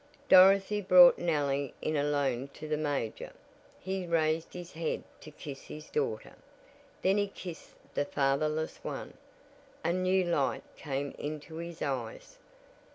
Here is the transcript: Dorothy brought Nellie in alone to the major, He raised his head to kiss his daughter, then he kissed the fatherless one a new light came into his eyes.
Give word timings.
Dorothy 0.29 0.81
brought 0.81 1.19
Nellie 1.19 1.75
in 1.79 1.95
alone 1.95 2.47
to 2.55 2.67
the 2.67 2.75
major, 2.75 3.33
He 3.79 4.07
raised 4.07 4.51
his 4.53 4.71
head 4.71 5.03
to 5.19 5.29
kiss 5.29 5.61
his 5.65 5.91
daughter, 5.91 6.33
then 7.03 7.17
he 7.19 7.27
kissed 7.27 7.75
the 7.93 8.05
fatherless 8.05 8.79
one 8.83 9.13
a 9.83 9.93
new 9.93 10.23
light 10.23 10.63
came 10.75 11.11
into 11.19 11.57
his 11.57 11.83
eyes. 11.83 12.39